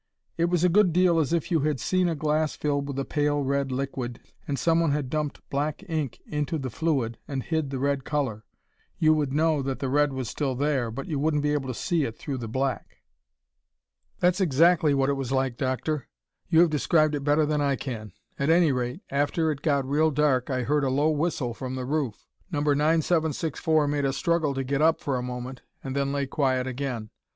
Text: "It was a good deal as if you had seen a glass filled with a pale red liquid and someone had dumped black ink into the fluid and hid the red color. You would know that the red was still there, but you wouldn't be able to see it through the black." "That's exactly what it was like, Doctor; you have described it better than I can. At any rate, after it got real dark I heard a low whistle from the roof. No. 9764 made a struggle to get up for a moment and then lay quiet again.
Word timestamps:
"It 0.35 0.45
was 0.45 0.63
a 0.63 0.67
good 0.67 0.91
deal 0.93 1.19
as 1.19 1.31
if 1.31 1.51
you 1.51 1.59
had 1.59 1.79
seen 1.79 2.09
a 2.09 2.15
glass 2.15 2.55
filled 2.55 2.87
with 2.87 2.97
a 2.97 3.05
pale 3.05 3.41
red 3.43 3.71
liquid 3.71 4.19
and 4.47 4.57
someone 4.57 4.89
had 4.89 5.11
dumped 5.11 5.47
black 5.51 5.83
ink 5.87 6.19
into 6.25 6.57
the 6.57 6.71
fluid 6.71 7.19
and 7.27 7.43
hid 7.43 7.69
the 7.69 7.77
red 7.77 8.03
color. 8.03 8.43
You 8.97 9.13
would 9.13 9.31
know 9.31 9.61
that 9.61 9.77
the 9.77 9.89
red 9.89 10.11
was 10.11 10.27
still 10.27 10.55
there, 10.55 10.89
but 10.89 11.05
you 11.05 11.19
wouldn't 11.19 11.43
be 11.43 11.53
able 11.53 11.67
to 11.67 11.75
see 11.79 12.03
it 12.03 12.17
through 12.17 12.39
the 12.39 12.47
black." 12.47 13.03
"That's 14.19 14.41
exactly 14.41 14.95
what 14.95 15.09
it 15.09 15.13
was 15.13 15.31
like, 15.31 15.55
Doctor; 15.55 16.07
you 16.49 16.61
have 16.61 16.71
described 16.71 17.13
it 17.13 17.23
better 17.23 17.45
than 17.45 17.61
I 17.61 17.75
can. 17.75 18.11
At 18.39 18.49
any 18.49 18.71
rate, 18.71 19.01
after 19.11 19.51
it 19.51 19.61
got 19.61 19.87
real 19.87 20.09
dark 20.09 20.49
I 20.49 20.63
heard 20.63 20.83
a 20.83 20.89
low 20.89 21.11
whistle 21.11 21.53
from 21.53 21.75
the 21.75 21.85
roof. 21.85 22.25
No. 22.51 22.61
9764 22.61 23.87
made 23.87 24.05
a 24.05 24.13
struggle 24.13 24.55
to 24.55 24.63
get 24.63 24.81
up 24.81 24.99
for 24.99 25.15
a 25.17 25.21
moment 25.21 25.61
and 25.83 25.95
then 25.95 26.11
lay 26.11 26.25
quiet 26.25 26.65
again. 26.65 27.11